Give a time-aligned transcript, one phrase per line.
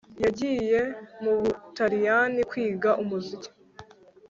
[0.23, 0.79] Yagiye
[1.21, 3.49] mu Butaliyani kwiga umuziki